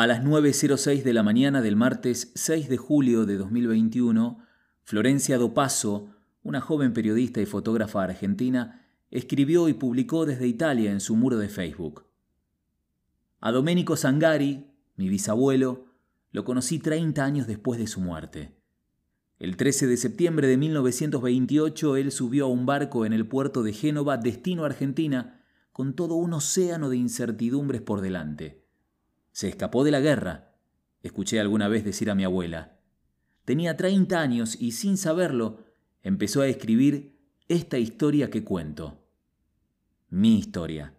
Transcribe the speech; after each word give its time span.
A 0.00 0.06
las 0.06 0.24
9.06 0.24 1.02
de 1.02 1.12
la 1.12 1.22
mañana 1.22 1.60
del 1.60 1.76
martes 1.76 2.32
6 2.34 2.70
de 2.70 2.78
julio 2.78 3.26
de 3.26 3.36
2021, 3.36 4.38
Florencia 4.82 5.36
Dopaso, 5.36 6.08
una 6.42 6.62
joven 6.62 6.94
periodista 6.94 7.42
y 7.42 7.44
fotógrafa 7.44 8.02
argentina, 8.02 8.88
escribió 9.10 9.68
y 9.68 9.74
publicó 9.74 10.24
desde 10.24 10.46
Italia 10.46 10.90
en 10.90 11.00
su 11.00 11.16
muro 11.16 11.36
de 11.36 11.50
Facebook. 11.50 12.06
A 13.40 13.52
Domenico 13.52 13.94
Sangari, 13.94 14.70
mi 14.96 15.10
bisabuelo, 15.10 15.92
lo 16.32 16.46
conocí 16.46 16.78
30 16.78 17.22
años 17.22 17.46
después 17.46 17.78
de 17.78 17.86
su 17.86 18.00
muerte. 18.00 18.56
El 19.38 19.58
13 19.58 19.86
de 19.86 19.98
septiembre 19.98 20.48
de 20.48 20.56
1928 20.56 21.96
él 21.96 22.10
subió 22.10 22.46
a 22.46 22.48
un 22.48 22.64
barco 22.64 23.04
en 23.04 23.12
el 23.12 23.28
puerto 23.28 23.62
de 23.62 23.74
Génova, 23.74 24.16
destino 24.16 24.64
Argentina, 24.64 25.44
con 25.72 25.94
todo 25.94 26.14
un 26.14 26.32
océano 26.32 26.88
de 26.88 26.96
incertidumbres 26.96 27.82
por 27.82 28.00
delante. 28.00 28.60
Se 29.32 29.48
escapó 29.48 29.84
de 29.84 29.90
la 29.90 30.00
guerra, 30.00 30.54
escuché 31.02 31.40
alguna 31.40 31.68
vez 31.68 31.84
decir 31.84 32.10
a 32.10 32.14
mi 32.14 32.24
abuela. 32.24 32.78
Tenía 33.44 33.76
30 33.76 34.20
años 34.20 34.56
y 34.60 34.72
sin 34.72 34.96
saberlo 34.96 35.64
empezó 36.02 36.42
a 36.42 36.46
escribir 36.46 37.18
esta 37.48 37.78
historia 37.78 38.30
que 38.30 38.44
cuento. 38.44 39.02
Mi 40.08 40.38
historia. 40.38 40.94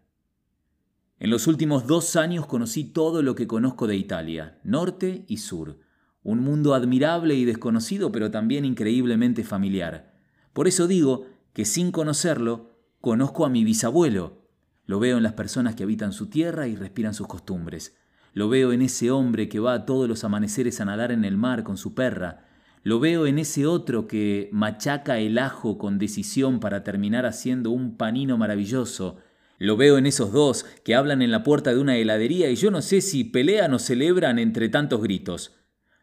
En 1.19 1.29
los 1.29 1.47
últimos 1.47 1.85
dos 1.85 2.15
años 2.15 2.47
conocí 2.47 2.83
todo 2.83 3.21
lo 3.21 3.35
que 3.35 3.47
conozco 3.47 3.85
de 3.87 3.95
Italia, 3.95 4.59
norte 4.63 5.23
y 5.27 5.37
sur. 5.37 5.79
Un 6.23 6.39
mundo 6.39 6.73
admirable 6.73 7.35
y 7.35 7.45
desconocido, 7.45 8.11
pero 8.11 8.31
también 8.31 8.65
increíblemente 8.65 9.43
familiar. 9.43 10.13
Por 10.53 10.67
eso 10.67 10.87
digo 10.87 11.27
que 11.53 11.65
sin 11.65 11.91
conocerlo, 11.91 12.71
conozco 13.01 13.45
a 13.45 13.49
mi 13.49 13.63
bisabuelo. 13.63 14.41
Lo 14.85 14.99
veo 14.99 15.17
en 15.17 15.23
las 15.23 15.33
personas 15.33 15.75
que 15.75 15.83
habitan 15.83 16.11
su 16.11 16.27
tierra 16.27 16.67
y 16.67 16.75
respiran 16.75 17.13
sus 17.13 17.27
costumbres. 17.27 17.95
Lo 18.33 18.47
veo 18.47 18.71
en 18.71 18.81
ese 18.81 19.11
hombre 19.11 19.49
que 19.49 19.59
va 19.59 19.85
todos 19.85 20.07
los 20.07 20.23
amaneceres 20.23 20.79
a 20.79 20.85
nadar 20.85 21.11
en 21.11 21.25
el 21.25 21.37
mar 21.37 21.63
con 21.63 21.77
su 21.77 21.93
perra. 21.93 22.45
Lo 22.83 22.99
veo 22.99 23.27
en 23.27 23.39
ese 23.39 23.65
otro 23.65 24.07
que 24.07 24.49
machaca 24.51 25.19
el 25.19 25.37
ajo 25.37 25.77
con 25.77 25.99
decisión 25.99 26.59
para 26.59 26.83
terminar 26.83 27.25
haciendo 27.25 27.71
un 27.71 27.97
panino 27.97 28.37
maravilloso. 28.37 29.17
Lo 29.59 29.77
veo 29.77 29.97
en 29.97 30.07
esos 30.07 30.31
dos 30.31 30.65
que 30.83 30.95
hablan 30.95 31.21
en 31.21 31.29
la 31.29 31.43
puerta 31.43 31.71
de 31.71 31.79
una 31.79 31.97
heladería 31.97 32.49
y 32.49 32.55
yo 32.55 32.71
no 32.71 32.81
sé 32.81 33.01
si 33.01 33.23
pelean 33.23 33.73
o 33.73 33.79
celebran 33.79 34.39
entre 34.39 34.69
tantos 34.69 35.01
gritos. 35.03 35.55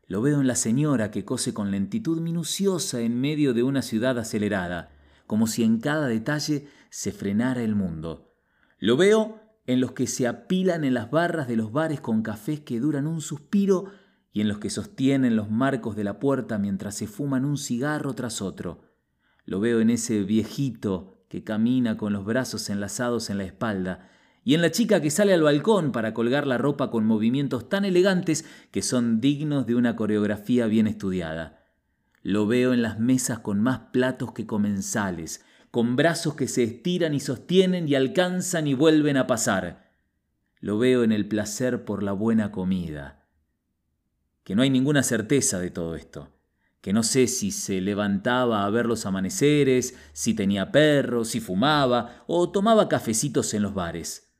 Lo 0.06 0.22
veo 0.22 0.40
en 0.40 0.46
la 0.46 0.54
señora 0.54 1.10
que 1.10 1.24
cose 1.24 1.52
con 1.52 1.70
lentitud 1.70 2.20
minuciosa 2.20 3.00
en 3.00 3.20
medio 3.20 3.54
de 3.54 3.62
una 3.62 3.82
ciudad 3.82 4.18
acelerada, 4.18 4.90
como 5.26 5.46
si 5.46 5.64
en 5.64 5.80
cada 5.80 6.06
detalle 6.06 6.68
se 6.90 7.10
frenara 7.10 7.62
el 7.62 7.74
mundo. 7.74 8.32
Lo 8.78 8.96
veo 8.96 9.40
en 9.68 9.82
los 9.82 9.92
que 9.92 10.06
se 10.06 10.26
apilan 10.26 10.82
en 10.82 10.94
las 10.94 11.10
barras 11.10 11.46
de 11.46 11.54
los 11.54 11.72
bares 11.72 12.00
con 12.00 12.22
cafés 12.22 12.60
que 12.60 12.80
duran 12.80 13.06
un 13.06 13.20
suspiro 13.20 13.92
y 14.32 14.40
en 14.40 14.48
los 14.48 14.56
que 14.58 14.70
sostienen 14.70 15.36
los 15.36 15.50
marcos 15.50 15.94
de 15.94 16.04
la 16.04 16.18
puerta 16.18 16.56
mientras 16.56 16.94
se 16.94 17.06
fuman 17.06 17.44
un 17.44 17.58
cigarro 17.58 18.14
tras 18.14 18.40
otro. 18.40 18.80
Lo 19.44 19.60
veo 19.60 19.80
en 19.80 19.90
ese 19.90 20.22
viejito 20.22 21.18
que 21.28 21.44
camina 21.44 21.98
con 21.98 22.14
los 22.14 22.24
brazos 22.24 22.70
enlazados 22.70 23.28
en 23.28 23.36
la 23.36 23.44
espalda, 23.44 24.08
y 24.42 24.54
en 24.54 24.62
la 24.62 24.70
chica 24.70 25.02
que 25.02 25.10
sale 25.10 25.34
al 25.34 25.42
balcón 25.42 25.92
para 25.92 26.14
colgar 26.14 26.46
la 26.46 26.56
ropa 26.56 26.90
con 26.90 27.04
movimientos 27.04 27.68
tan 27.68 27.84
elegantes 27.84 28.46
que 28.70 28.80
son 28.80 29.20
dignos 29.20 29.66
de 29.66 29.74
una 29.74 29.96
coreografía 29.96 30.66
bien 30.66 30.86
estudiada. 30.86 31.62
Lo 32.22 32.46
veo 32.46 32.72
en 32.72 32.80
las 32.80 32.98
mesas 32.98 33.40
con 33.40 33.60
más 33.60 33.80
platos 33.92 34.32
que 34.32 34.46
comensales, 34.46 35.44
con 35.70 35.96
brazos 35.96 36.34
que 36.34 36.48
se 36.48 36.62
estiran 36.62 37.14
y 37.14 37.20
sostienen 37.20 37.88
y 37.88 37.94
alcanzan 37.94 38.66
y 38.66 38.74
vuelven 38.74 39.16
a 39.16 39.26
pasar. 39.26 39.92
Lo 40.60 40.78
veo 40.78 41.04
en 41.04 41.12
el 41.12 41.28
placer 41.28 41.84
por 41.84 42.02
la 42.02 42.12
buena 42.12 42.50
comida. 42.50 43.26
Que 44.44 44.54
no 44.54 44.62
hay 44.62 44.70
ninguna 44.70 45.02
certeza 45.02 45.60
de 45.60 45.70
todo 45.70 45.94
esto. 45.94 46.32
Que 46.80 46.92
no 46.92 47.02
sé 47.02 47.26
si 47.26 47.50
se 47.50 47.80
levantaba 47.80 48.64
a 48.64 48.70
ver 48.70 48.86
los 48.86 49.04
amaneceres, 49.04 49.94
si 50.12 50.32
tenía 50.34 50.72
perros, 50.72 51.28
si 51.28 51.40
fumaba 51.40 52.24
o 52.26 52.50
tomaba 52.50 52.88
cafecitos 52.88 53.52
en 53.52 53.62
los 53.62 53.74
bares. 53.74 54.32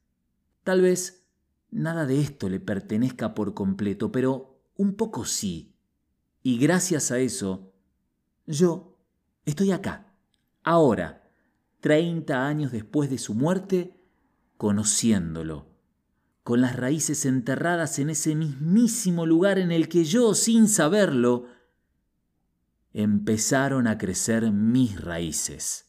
Tal 0.64 0.80
vez 0.80 1.26
nada 1.70 2.06
de 2.06 2.20
esto 2.20 2.48
le 2.48 2.60
pertenezca 2.60 3.34
por 3.34 3.54
completo, 3.54 4.10
pero 4.10 4.62
un 4.76 4.94
poco 4.94 5.24
sí. 5.24 5.74
Y 6.42 6.58
gracias 6.58 7.10
a 7.10 7.18
eso, 7.18 7.72
yo 8.46 8.96
estoy 9.44 9.72
acá 9.72 10.07
ahora, 10.68 11.22
30 11.80 12.46
años 12.46 12.72
después 12.72 13.08
de 13.08 13.16
su 13.16 13.34
muerte, 13.34 13.98
conociéndolo, 14.58 15.66
con 16.42 16.60
las 16.60 16.76
raíces 16.76 17.24
enterradas 17.24 17.98
en 17.98 18.10
ese 18.10 18.34
mismísimo 18.34 19.24
lugar 19.24 19.58
en 19.58 19.72
el 19.72 19.88
que 19.88 20.04
yo, 20.04 20.34
sin 20.34 20.68
saberlo, 20.68 21.46
empezaron 22.92 23.86
a 23.86 23.96
crecer 23.96 24.50
mis 24.52 25.00
raíces. 25.00 25.87